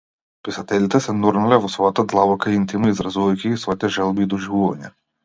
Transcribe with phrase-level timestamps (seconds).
[0.47, 4.91] Писателите се нурнале во својата длабока интима, изразувајќи ги своите желби и доживувања.